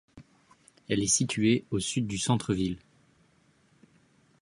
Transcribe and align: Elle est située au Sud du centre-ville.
Elle 0.89 1.03
est 1.03 1.05
située 1.05 1.63
au 1.69 1.77
Sud 1.79 2.07
du 2.07 2.17
centre-ville. 2.17 2.79